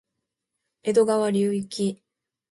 [0.81, 2.01] 江戸川流域